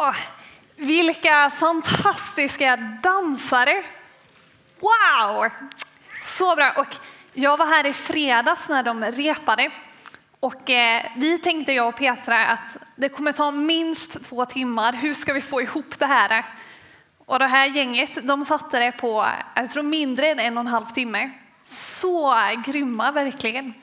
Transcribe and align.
Oh, 0.00 0.16
vilka 0.76 1.50
fantastiska 1.50 2.76
dansare! 3.02 3.82
Wow! 4.80 5.48
Så 6.22 6.56
bra. 6.56 6.72
Och 6.76 6.96
jag 7.32 7.56
var 7.56 7.66
här 7.66 7.86
i 7.86 7.92
fredags 7.92 8.68
när 8.68 8.82
de 8.82 9.04
repade. 9.04 9.70
Och 10.40 10.70
eh, 10.70 11.02
vi 11.16 11.38
tänkte, 11.38 11.72
jag 11.72 11.88
och 11.88 11.96
Petra, 11.96 12.46
att 12.46 12.76
det 12.96 13.08
kommer 13.08 13.32
ta 13.32 13.50
minst 13.50 14.24
två 14.24 14.44
timmar. 14.44 14.92
Hur 14.92 15.14
ska 15.14 15.32
vi 15.32 15.40
få 15.40 15.62
ihop 15.62 15.98
det 15.98 16.06
här? 16.06 16.44
Och 17.26 17.38
det 17.38 17.46
här 17.46 17.66
gänget, 17.66 18.26
de 18.26 18.44
satte 18.44 18.78
det 18.78 18.92
på, 18.92 19.26
jag 19.54 19.70
tror 19.70 19.82
mindre 19.82 20.26
än 20.26 20.40
en 20.40 20.56
och 20.56 20.60
en 20.60 20.66
halv 20.66 20.86
timme. 20.86 21.30
Så 21.64 22.34
grymma 22.66 23.12
verkligen. 23.12 23.74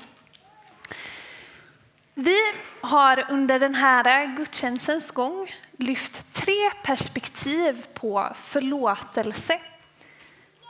Vi 2.14 2.38
har 2.82 3.26
under 3.30 3.60
den 3.60 3.76
här 3.76 4.22
eh, 4.22 4.36
gudstjänstens 4.36 5.12
gång 5.12 5.50
lyft 5.78 6.34
tre 6.34 6.72
perspektiv 6.84 7.88
på 7.94 8.28
förlåtelse. 8.36 9.60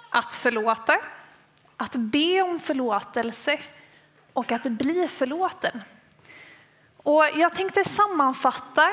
Att 0.09 0.35
förlåta, 0.35 0.99
att 1.77 1.95
be 1.95 2.41
om 2.41 2.59
förlåtelse 2.59 3.59
och 4.33 4.51
att 4.51 4.63
bli 4.63 5.07
förlåten. 5.07 5.81
Och 6.97 7.25
jag 7.35 7.55
tänkte 7.55 7.83
sammanfatta 7.83 8.91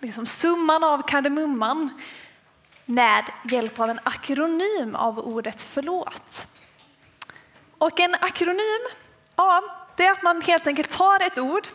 liksom 0.00 0.26
summan 0.26 0.84
av 0.84 1.02
kardemumman 1.08 2.02
med 2.84 3.24
hjälp 3.50 3.80
av 3.80 3.90
en 3.90 4.00
akronym 4.02 4.94
av 4.94 5.18
ordet 5.18 5.62
förlåt. 5.62 6.46
Och 7.78 8.00
en 8.00 8.14
akronym, 8.14 8.80
ja, 9.36 9.62
det 9.96 10.06
är 10.06 10.12
att 10.12 10.22
man 10.22 10.42
helt 10.42 10.66
enkelt 10.66 10.90
tar 10.90 11.26
ett 11.26 11.38
ord 11.38 11.68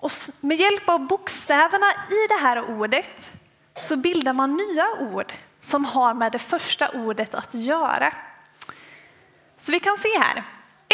och 0.00 0.10
med 0.40 0.60
hjälp 0.60 0.88
av 0.88 1.06
bokstäverna 1.06 1.86
i 1.92 2.26
det 2.28 2.40
här 2.40 2.70
ordet 2.70 3.30
så 3.74 3.96
bildar 3.96 4.32
man 4.32 4.56
nya 4.56 4.90
ord 5.00 5.32
som 5.60 5.84
har 5.84 6.14
med 6.14 6.32
det 6.32 6.38
första 6.38 6.88
ordet 6.88 7.34
att 7.34 7.54
göra. 7.54 8.14
Så 9.56 9.72
vi 9.72 9.80
kan 9.80 9.98
se 9.98 10.18
här. 10.18 10.44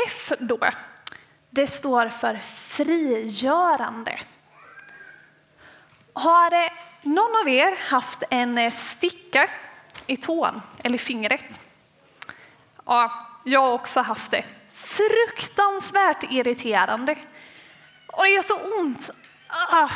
F 0.07 0.33
då, 0.39 0.59
det 1.51 1.67
står 1.67 2.09
för 2.09 2.37
frigörande. 2.47 4.21
Har 6.13 6.53
eh, 6.53 6.73
någon 7.03 7.41
av 7.41 7.49
er 7.49 7.77
haft 7.91 8.23
en 8.31 8.59
eh, 8.59 8.73
sticka 8.73 9.51
i 10.07 10.17
tån 10.17 10.63
eller 10.85 10.99
fingret? 10.99 11.61
Ja, 12.87 13.27
jag 13.45 13.61
har 13.61 13.73
också 13.73 14.01
haft 14.01 14.31
det. 14.31 14.45
Fruktansvärt 14.73 16.25
irriterande. 16.31 17.17
Och 18.07 18.25
det 18.25 18.31
gör 18.31 18.43
så 18.43 18.81
ont. 18.81 19.11
Ah. 19.49 19.89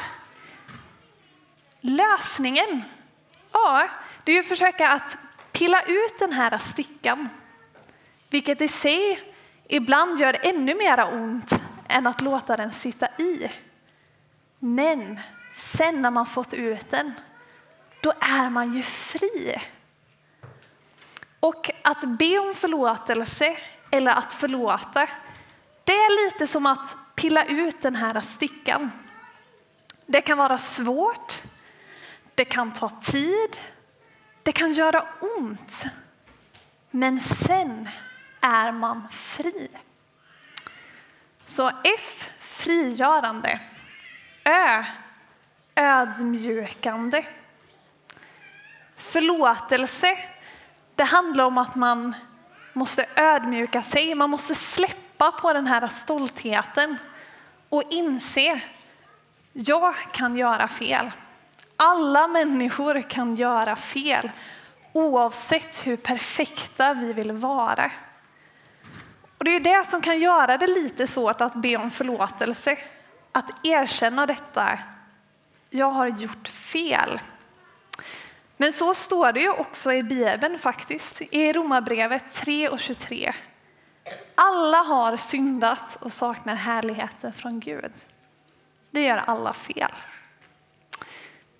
Lösningen, 1.80 2.82
ja, 3.52 3.88
det 4.24 4.32
är 4.32 4.40
att 4.40 4.46
försöka 4.46 4.90
att 4.90 5.16
pilla 5.52 5.82
ut 5.82 6.18
den 6.18 6.32
här 6.32 6.58
stickan. 6.58 7.28
Vilket 8.30 8.60
i 8.60 8.68
sig 8.68 9.20
ibland 9.68 10.20
gör 10.20 10.36
ännu 10.42 10.74
mera 10.74 11.06
ont 11.06 11.62
än 11.88 12.06
att 12.06 12.20
låta 12.20 12.56
den 12.56 12.72
sitta 12.72 13.08
i. 13.18 13.50
Men 14.58 15.20
sen 15.56 16.02
när 16.02 16.10
man 16.10 16.26
fått 16.26 16.52
ut 16.52 16.90
den, 16.90 17.12
då 18.02 18.12
är 18.20 18.50
man 18.50 18.74
ju 18.74 18.82
fri. 18.82 19.60
Och 21.40 21.70
att 21.82 22.04
be 22.04 22.38
om 22.38 22.54
förlåtelse 22.54 23.56
eller 23.90 24.12
att 24.12 24.32
förlåta, 24.32 25.08
det 25.84 25.92
är 25.92 26.24
lite 26.24 26.46
som 26.46 26.66
att 26.66 26.96
pilla 27.20 27.44
ut 27.44 27.82
den 27.82 27.96
här 27.96 28.20
stickan. 28.20 28.90
Det 30.06 30.20
kan 30.20 30.38
vara 30.38 30.58
svårt, 30.58 31.42
det 32.34 32.44
kan 32.44 32.72
ta 32.72 32.88
tid, 32.88 33.56
det 34.42 34.52
kan 34.52 34.72
göra 34.72 35.06
ont. 35.20 35.84
Men 36.90 37.20
sen 37.20 37.88
är 38.40 38.72
man 38.72 39.08
fri. 39.10 39.68
Så 41.46 41.70
F, 41.98 42.30
frigörande. 42.40 43.60
Ö, 44.44 44.84
ödmjukande. 45.74 47.26
Förlåtelse, 48.96 50.18
det 50.94 51.04
handlar 51.04 51.44
om 51.44 51.58
att 51.58 51.74
man 51.74 52.14
måste 52.72 53.06
ödmjuka 53.16 53.82
sig, 53.82 54.14
man 54.14 54.30
måste 54.30 54.54
släppa 54.54 55.32
på 55.32 55.52
den 55.52 55.66
här 55.66 55.88
stoltheten 55.88 56.96
och 57.70 57.82
inse, 57.90 58.60
jag 59.52 59.94
kan 60.12 60.36
göra 60.36 60.68
fel. 60.68 61.10
Alla 61.76 62.28
människor 62.28 63.10
kan 63.10 63.36
göra 63.36 63.76
fel 63.76 64.30
oavsett 64.92 65.86
hur 65.86 65.96
perfekta 65.96 66.94
vi 66.94 67.12
vill 67.12 67.32
vara. 67.32 67.90
Och 69.38 69.44
Det 69.44 69.50
är 69.50 69.60
det 69.60 69.90
som 69.90 70.00
kan 70.02 70.20
göra 70.20 70.58
det 70.58 70.66
lite 70.66 71.06
svårt 71.06 71.40
att 71.40 71.54
be 71.54 71.76
om 71.76 71.90
förlåtelse. 71.90 72.78
Att 73.32 73.66
erkänna 73.66 74.26
detta. 74.26 74.78
Jag 75.70 75.90
har 75.90 76.06
gjort 76.06 76.48
fel. 76.48 77.20
Men 78.56 78.72
så 78.72 78.94
står 78.94 79.32
det 79.32 79.40
ju 79.40 79.50
också 79.50 79.92
i 79.92 80.02
Bibeln 80.02 80.58
faktiskt, 80.58 81.22
i 81.30 81.52
Romarbrevet 81.52 82.34
3 82.34 82.68
och 82.68 82.80
23. 82.80 83.32
Alla 84.34 84.78
har 84.78 85.16
syndat 85.16 85.96
och 86.00 86.12
saknar 86.12 86.54
härligheten 86.54 87.32
från 87.32 87.60
Gud. 87.60 87.92
Det 88.90 89.02
gör 89.02 89.16
alla 89.16 89.52
fel. 89.52 89.92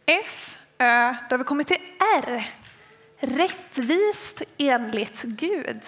F, 0.07 0.57
Ö, 0.79 1.15
då 1.29 1.35
har 1.35 1.39
vi 1.39 1.45
kommit 1.45 1.67
till 1.67 1.81
R. 2.25 2.47
Rättvist 3.19 4.43
enligt 4.59 5.23
Gud. 5.23 5.81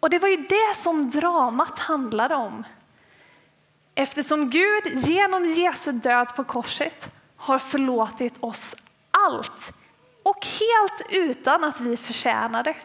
Och 0.00 0.10
det 0.10 0.18
var 0.18 0.28
ju 0.28 0.36
det 0.36 0.76
som 0.76 1.10
dramat 1.10 1.78
handlade 1.78 2.34
om. 2.34 2.64
Eftersom 3.94 4.50
Gud 4.50 4.86
genom 4.86 5.44
Jesu 5.44 5.92
död 5.92 6.36
på 6.36 6.44
korset 6.44 7.10
har 7.36 7.58
förlåtit 7.58 8.34
oss 8.40 8.74
allt 9.10 9.72
och 10.22 10.46
helt 10.46 11.10
utan 11.10 11.64
att 11.64 11.80
vi 11.80 11.96
förtjänar 11.96 12.62
det. 12.62 12.76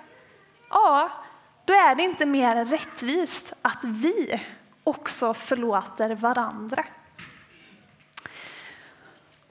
Ja, 0.69 1.11
då 1.71 1.77
är 1.77 1.95
det 1.95 2.03
inte 2.03 2.25
mer 2.25 2.65
rättvist 2.65 3.53
att 3.61 3.83
vi 3.83 4.41
också 4.83 5.33
förlåter 5.33 6.15
varandra. 6.15 6.85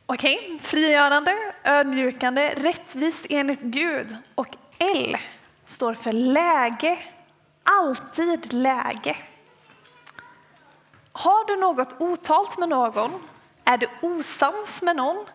Okej, 0.06 0.38
okay. 0.38 0.58
frigörande, 0.58 1.52
ödmjukande, 1.64 2.54
rättvist 2.56 3.26
enligt 3.30 3.60
Gud. 3.60 4.16
Och 4.34 4.56
L 4.78 5.16
står 5.66 5.94
för 5.94 6.12
läge, 6.12 6.98
alltid 7.62 8.52
läge. 8.52 9.16
Har 11.12 11.46
du 11.46 11.56
något 11.56 12.00
otalt 12.00 12.58
med 12.58 12.68
någon? 12.68 13.22
Är 13.64 13.78
du 13.78 13.88
osams 14.02 14.82
med 14.82 14.96
någon? 14.96 15.26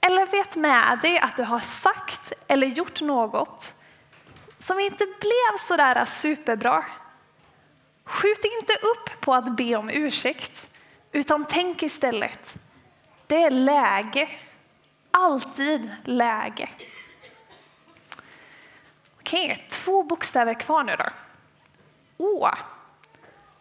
Eller 0.00 0.26
vet 0.26 0.56
med 0.56 0.98
dig 1.02 1.18
att 1.18 1.36
du 1.36 1.42
har 1.42 1.60
sagt 1.60 2.32
eller 2.48 2.66
gjort 2.66 3.00
något 3.00 3.74
som 4.68 4.80
inte 4.80 5.06
blev 5.06 5.58
så 5.58 5.76
där 5.76 6.04
superbra. 6.04 6.84
Skjut 8.04 8.44
inte 8.44 8.72
upp 8.72 9.20
på 9.20 9.34
att 9.34 9.56
be 9.56 9.76
om 9.76 9.90
ursäkt, 9.90 10.70
utan 11.12 11.44
tänk 11.44 11.82
istället. 11.82 12.56
Det 13.26 13.42
är 13.42 13.50
läge. 13.50 14.28
Alltid 15.10 15.90
läge. 16.04 16.68
Okej, 19.20 19.66
två 19.70 20.02
bokstäver 20.02 20.54
kvar 20.54 20.84
nu 20.84 20.96
då. 20.96 21.06
Å. 22.24 22.48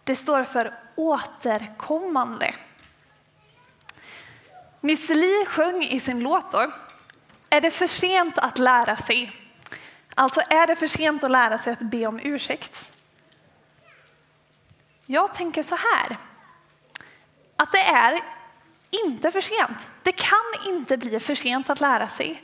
Det 0.03 0.15
står 0.15 0.43
för 0.43 0.79
återkommande. 0.95 2.55
Miss 4.79 5.09
Li 5.09 5.45
sjöng 5.47 5.83
i 5.83 5.99
sin 5.99 6.19
låt 6.19 6.51
då, 6.51 6.71
Är 7.49 7.61
det 7.61 7.71
för 7.71 7.87
sent 7.87 8.37
att 8.37 8.57
lära 8.57 8.95
sig? 8.95 9.36
Alltså 10.19 10.41
är 10.49 10.67
det 10.67 10.75
för 10.75 10.87
sent 10.87 11.23
att 11.23 11.31
lära 11.31 11.57
sig 11.57 11.73
att 11.73 11.79
be 11.79 12.07
om 12.07 12.19
ursäkt? 12.23 12.91
Jag 15.05 15.33
tänker 15.33 15.63
så 15.63 15.75
här, 15.75 16.17
att 17.55 17.71
det 17.71 17.81
är 17.81 18.19
inte 19.05 19.31
för 19.31 19.41
sent. 19.41 19.91
Det 20.03 20.11
kan 20.11 20.73
inte 20.73 20.97
bli 20.97 21.19
för 21.19 21.35
sent 21.35 21.69
att 21.69 21.79
lära 21.79 22.07
sig 22.07 22.43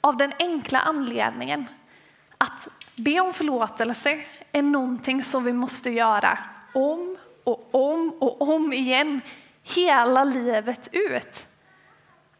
av 0.00 0.16
den 0.16 0.32
enkla 0.38 0.80
anledningen 0.80 1.66
att 2.38 2.68
be 2.96 3.20
om 3.20 3.32
förlåtelse 3.32 4.24
är 4.52 4.62
någonting 4.62 5.24
som 5.24 5.44
vi 5.44 5.52
måste 5.52 5.90
göra 5.90 6.38
om 6.74 7.16
och 7.44 7.68
om 7.74 8.10
och 8.10 8.48
om 8.54 8.72
igen 8.72 9.20
hela 9.62 10.24
livet 10.24 10.88
ut. 10.92 11.46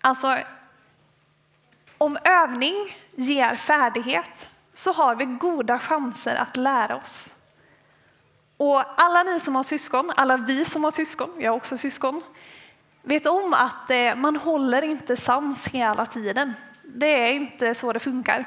Alltså, 0.01 0.39
om 2.01 2.19
övning 2.25 2.97
ger 3.15 3.57
färdighet 3.57 4.49
så 4.75 4.93
har 4.93 5.15
vi 5.15 5.25
goda 5.25 5.79
chanser 5.79 6.37
att 6.37 6.57
lära 6.57 6.97
oss. 6.97 7.35
Och 8.57 8.83
alla 9.01 9.23
ni 9.23 9.41
som 9.41 9.55
har 9.55 9.63
syskon, 9.63 10.13
alla 10.17 10.37
vi 10.37 10.65
som 10.65 10.85
har 10.85 10.91
syskon, 10.91 11.31
jag 11.39 11.53
har 11.53 11.57
också 11.57 11.79
syskon, 11.79 12.23
vet 13.03 13.27
om 13.27 13.55
att 13.55 13.91
eh, 13.91 14.15
man 14.15 14.37
håller 14.37 14.83
inte 14.83 15.17
sams 15.17 15.69
hela 15.69 16.07
tiden. 16.07 16.55
Det 16.83 17.29
är 17.29 17.33
inte 17.33 17.75
så 17.75 17.93
det 17.93 18.01
funkar. 18.01 18.45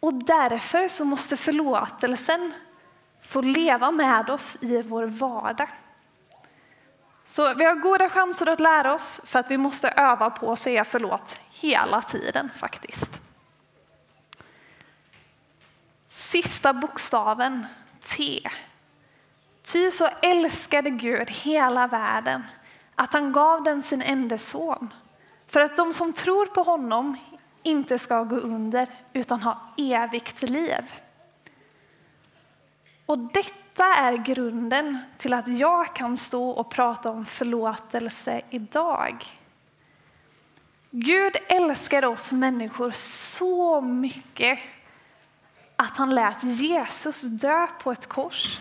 Och 0.00 0.14
därför 0.14 0.88
så 0.88 1.04
måste 1.04 1.36
förlåtelsen 1.36 2.52
få 3.22 3.40
leva 3.40 3.90
med 3.90 4.30
oss 4.30 4.56
i 4.60 4.82
vår 4.82 5.04
vardag. 5.04 5.68
Så 7.24 7.54
vi 7.54 7.64
har 7.64 7.74
goda 7.74 8.08
chanser 8.08 8.46
att 8.46 8.60
lära 8.60 8.94
oss 8.94 9.20
för 9.24 9.38
att 9.38 9.50
vi 9.50 9.58
måste 9.58 9.88
öva 9.88 10.30
på 10.30 10.52
att 10.52 10.58
säga 10.58 10.84
förlåt 10.84 11.40
hela 11.50 12.02
tiden 12.02 12.50
faktiskt. 12.56 13.22
Sista 16.08 16.72
bokstaven 16.72 17.66
T. 18.16 18.50
Ty 19.62 19.90
så 19.90 20.08
älskade 20.22 20.90
Gud 20.90 21.30
hela 21.30 21.86
världen 21.86 22.42
att 22.94 23.12
han 23.12 23.32
gav 23.32 23.62
den 23.62 23.82
sin 23.82 24.02
enda 24.02 24.38
son 24.38 24.94
för 25.46 25.60
att 25.60 25.76
de 25.76 25.92
som 25.92 26.12
tror 26.12 26.46
på 26.46 26.62
honom 26.62 27.16
inte 27.62 27.98
ska 27.98 28.22
gå 28.22 28.36
under 28.36 28.88
utan 29.12 29.42
ha 29.42 29.74
evigt 29.76 30.42
liv. 30.42 30.92
Och 33.12 33.18
detta 33.18 33.84
är 33.94 34.16
grunden 34.16 34.98
till 35.18 35.34
att 35.34 35.48
jag 35.48 35.94
kan 35.94 36.16
stå 36.16 36.50
och 36.50 36.70
prata 36.70 37.10
om 37.10 37.26
förlåtelse 37.26 38.42
idag. 38.50 39.24
Gud 40.90 41.36
älskar 41.48 42.04
oss 42.04 42.32
människor 42.32 42.90
så 42.94 43.80
mycket 43.80 44.58
att 45.76 45.96
han 45.96 46.14
lät 46.14 46.44
Jesus 46.44 47.22
dö 47.22 47.66
på 47.66 47.92
ett 47.92 48.06
kors 48.06 48.60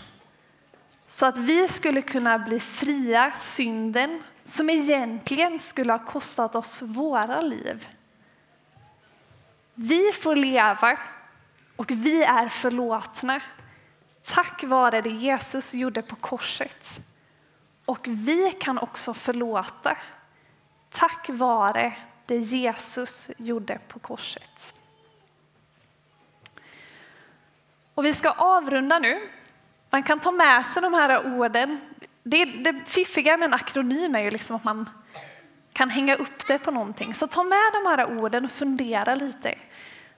så 1.07 1.25
att 1.25 1.37
vi 1.37 1.67
skulle 1.67 2.01
kunna 2.01 2.39
bli 2.39 2.59
fria 2.59 3.31
synden 3.37 4.23
som 4.45 4.69
egentligen 4.69 5.59
skulle 5.59 5.93
ha 5.93 5.99
kostat 5.99 6.55
oss 6.55 6.81
våra 6.81 7.41
liv. 7.41 7.87
Vi 9.73 10.11
får 10.11 10.35
leva 10.35 10.97
och 11.75 11.91
vi 11.91 12.23
är 12.23 12.49
förlåtna 12.49 13.41
tack 14.23 14.63
vare 14.63 15.01
det 15.01 15.09
Jesus 15.09 15.73
gjorde 15.73 16.01
på 16.01 16.15
korset. 16.15 17.01
Och 17.85 18.07
vi 18.07 18.51
kan 18.51 18.77
också 18.77 19.13
förlåta 19.13 19.97
tack 20.89 21.29
vare 21.29 21.93
det 22.25 22.37
Jesus 22.37 23.29
gjorde 23.37 23.79
på 23.87 23.99
korset. 23.99 24.75
Och 27.93 28.05
vi 28.05 28.13
ska 28.13 28.29
avrunda 28.29 28.99
nu. 28.99 29.29
Man 29.89 30.03
kan 30.03 30.19
ta 30.19 30.31
med 30.31 30.65
sig 30.65 30.81
de 30.81 30.93
här 30.93 31.37
orden. 31.37 31.79
Det, 32.23 32.45
det 32.45 32.81
fiffiga 32.85 33.37
med 33.37 33.45
en 33.45 33.53
akronym 33.53 34.15
är 34.15 34.19
ju 34.19 34.31
liksom 34.31 34.55
att 34.55 34.63
man 34.63 34.89
kan 35.73 35.89
hänga 35.89 36.15
upp 36.15 36.47
det 36.47 36.59
på 36.59 36.71
någonting. 36.71 37.13
Så 37.13 37.27
ta 37.27 37.43
med 37.43 37.71
de 37.73 37.89
här 37.89 38.17
orden 38.19 38.45
och 38.45 38.51
fundera 38.51 39.15
lite. 39.15 39.55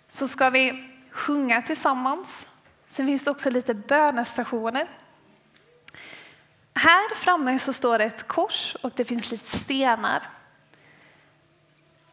Så 0.10 0.28
ska 0.28 0.50
vi 0.50 0.90
sjunga 1.10 1.62
tillsammans. 1.62 2.48
Sen 2.94 3.08
finns 3.08 3.24
det 3.24 3.32
också 3.32 3.50
lite 3.50 3.74
bönestationer. 3.74 4.88
Här 6.74 7.16
framme 7.16 7.60
så 7.60 7.74
står 7.74 7.98
det 7.98 8.04
ett 8.04 8.28
kors 8.28 8.76
och 8.82 8.92
det 8.96 9.06
finns 9.06 9.32
lite 9.32 9.58
stenar. 9.58 10.24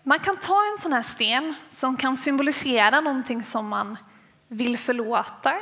Man 0.02 0.18
kan 0.18 0.36
ta 0.36 0.64
en 0.72 0.82
sån 0.82 0.92
här 0.92 1.02
sten 1.02 1.54
som 1.70 1.96
kan 1.96 2.16
symbolisera 2.16 3.00
någonting 3.00 3.44
som 3.44 3.68
man 3.68 3.98
vill 4.48 4.78
förlåta 4.78 5.58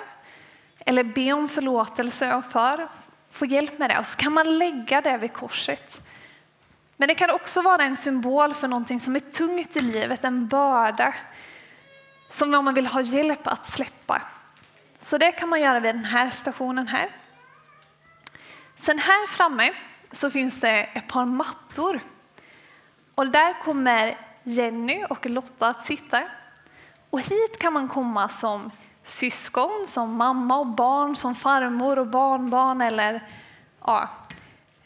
eller 0.78 1.04
be 1.04 1.32
om 1.32 1.48
förlåtelse 1.48 2.42
för, 2.50 2.88
få 3.30 3.46
hjälp 3.46 3.78
med 3.78 3.90
det. 3.90 3.98
Och 3.98 4.06
så 4.06 4.16
kan 4.16 4.32
man 4.32 4.58
lägga 4.58 5.00
det 5.00 5.18
vid 5.18 5.32
korset. 5.32 6.00
Men 6.96 7.08
det 7.08 7.14
kan 7.14 7.30
också 7.30 7.62
vara 7.62 7.82
en 7.82 7.96
symbol 7.96 8.54
för 8.54 8.68
någonting 8.68 9.00
som 9.00 9.16
är 9.16 9.20
tungt 9.20 9.76
i 9.76 9.80
livet, 9.80 10.24
en 10.24 10.48
börda 10.48 11.14
som 12.30 12.50
man 12.50 12.74
vill 12.74 12.86
ha 12.86 13.00
hjälp 13.00 13.46
att 13.46 13.66
släppa. 13.66 14.22
Så 15.08 15.18
det 15.18 15.32
kan 15.32 15.48
man 15.48 15.60
göra 15.60 15.80
vid 15.80 15.94
den 15.94 16.04
här 16.04 16.30
stationen 16.30 16.88
här. 16.88 17.08
Sen 18.76 18.98
här 18.98 19.26
framme 19.26 19.72
så 20.12 20.30
finns 20.30 20.60
det 20.60 20.84
ett 20.84 21.08
par 21.08 21.24
mattor. 21.24 22.00
Och 23.14 23.26
där 23.26 23.62
kommer 23.62 24.16
Jenny 24.42 25.04
och 25.10 25.26
Lotta 25.26 25.68
att 25.68 25.84
sitta. 25.84 26.22
Och 27.10 27.20
hit 27.20 27.58
kan 27.60 27.72
man 27.72 27.88
komma 27.88 28.28
som 28.28 28.70
syskon, 29.04 29.86
som 29.86 30.14
mamma 30.14 30.58
och 30.58 30.66
barn, 30.66 31.16
som 31.16 31.34
farmor 31.34 31.98
och 31.98 32.06
barnbarn 32.06 32.80
eller 32.80 33.22
ja, 33.84 34.08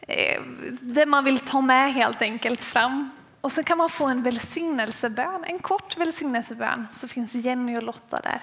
eh, 0.01 0.43
det 0.81 1.07
man 1.07 1.25
vill 1.25 1.41
ta 1.41 1.61
med 1.61 1.93
helt 1.93 2.23
enkelt 2.23 2.63
fram. 2.63 3.11
Och 3.41 3.53
så 3.53 3.63
kan 3.63 3.79
man 3.79 3.89
få 3.89 4.07
en 4.07 4.23
välsignelsebön, 4.23 5.45
en 5.45 5.59
kort 5.59 5.97
välsignelsebön, 5.97 6.89
så 6.91 7.09
finns 7.09 7.35
Jenny 7.35 7.77
och 7.77 7.83
Lotta 7.83 8.21
där. 8.21 8.43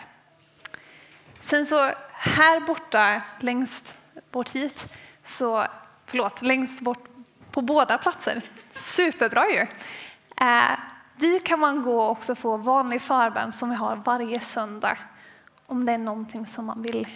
Sen 1.41 1.65
så 1.65 1.91
här 2.11 2.59
borta, 2.59 3.21
längst 3.39 3.97
bort 4.31 4.49
hit, 4.49 4.87
så, 5.23 5.65
förlåt, 6.05 6.41
längst 6.41 6.81
bort 6.81 7.07
på 7.51 7.61
båda 7.61 7.97
platser, 7.97 8.41
superbra 8.75 9.49
ju. 9.49 9.67
Eh, 10.45 10.79
dit 11.15 11.45
kan 11.45 11.59
man 11.59 11.83
gå 11.83 12.01
och 12.01 12.11
också 12.11 12.35
få 12.35 12.57
vanlig 12.57 13.01
förbön 13.01 13.51
som 13.51 13.69
vi 13.69 13.75
har 13.75 13.95
varje 13.95 14.39
söndag 14.39 14.97
om 15.65 15.85
det 15.85 15.91
är 15.91 15.97
någonting 15.97 16.47
som 16.47 16.65
man 16.65 16.81
vill, 16.81 17.07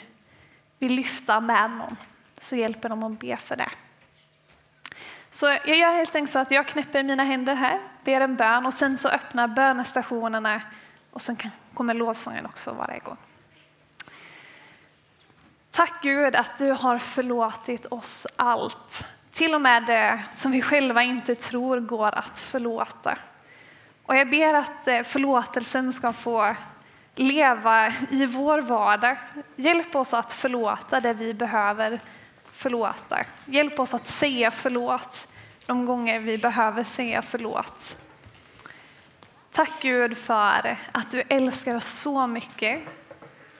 vill 0.79 0.93
lyfta 0.93 1.39
med 1.39 1.71
någon 1.71 1.97
så 2.39 2.55
hjälper 2.55 2.89
de 2.89 3.03
att 3.03 3.19
be 3.19 3.37
för 3.37 3.55
det. 3.55 3.69
Så 5.29 5.45
jag 5.45 5.77
gör 5.77 5.91
helt 5.91 6.15
enkelt 6.15 6.31
så 6.31 6.39
att 6.39 6.51
jag 6.51 6.67
knäpper 6.67 7.03
mina 7.03 7.23
händer 7.23 7.55
här, 7.55 7.79
ber 8.03 8.21
en 8.21 8.35
bön 8.35 8.65
och 8.65 8.73
sen 8.73 8.97
så 8.97 9.09
öppnar 9.09 9.47
bönestationerna 9.47 10.61
och 11.11 11.21
sen 11.21 11.37
kommer 11.73 11.93
lovsången 11.93 12.45
också 12.45 12.71
vara 12.71 12.97
igång. 12.97 13.17
Tack 15.75 16.01
Gud 16.01 16.35
att 16.35 16.57
du 16.57 16.71
har 16.71 16.99
förlåtit 16.99 17.85
oss 17.85 18.27
allt, 18.35 19.07
till 19.31 19.55
och 19.55 19.61
med 19.61 19.85
det 19.85 20.23
som 20.33 20.51
vi 20.51 20.61
själva 20.61 21.03
inte 21.03 21.35
tror 21.35 21.79
går 21.79 22.15
att 22.15 22.39
förlåta. 22.39 23.17
Och 24.05 24.15
jag 24.15 24.29
ber 24.29 24.53
att 24.53 24.87
eh, 24.87 25.03
förlåtelsen 25.03 25.93
ska 25.93 26.13
få 26.13 26.55
leva 27.15 27.93
i 28.09 28.25
vår 28.25 28.61
vardag. 28.61 29.17
Hjälp 29.55 29.95
oss 29.95 30.13
att 30.13 30.33
förlåta 30.33 30.99
det 30.99 31.13
vi 31.13 31.33
behöver 31.33 31.99
förlåta. 32.51 33.25
Hjälp 33.45 33.79
oss 33.79 33.93
att 33.93 34.07
säga 34.07 34.51
förlåt 34.51 35.27
de 35.65 35.85
gånger 35.85 36.19
vi 36.19 36.37
behöver 36.37 36.83
säga 36.83 37.21
förlåt. 37.21 37.97
Tack 39.51 39.71
Gud 39.81 40.17
för 40.17 40.77
att 40.91 41.11
du 41.11 41.23
älskar 41.29 41.75
oss 41.75 41.87
så 41.87 42.27
mycket 42.27 42.81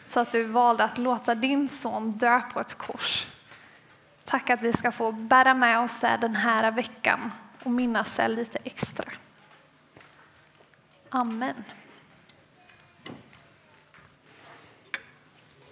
så 0.06 0.20
att 0.20 0.32
du 0.32 0.44
valde 0.44 0.84
att 0.84 0.98
låta 0.98 1.36
din 1.36 1.70
son 1.70 2.12
dö 2.12 2.42
på 2.42 2.60
ett 2.60 2.76
kors. 2.76 3.28
Tack 4.26 4.50
att 4.50 4.62
vi 4.62 4.74
ska 4.74 4.92
få 4.92 5.12
bära 5.12 5.54
med 5.54 5.80
oss 5.80 6.00
det 6.00 6.18
den 6.22 6.36
här 6.36 6.72
veckan 6.72 7.32
och 7.64 7.72
minnas 7.72 8.14
det 8.14 8.28
lite 8.28 8.60
extra. 8.64 9.06
Amen. 11.10 11.64